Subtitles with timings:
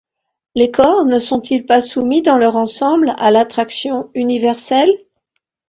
[0.55, 4.89] Les corps ne sont-ils pas soumis dans leur ensemble à l’attraction universelle?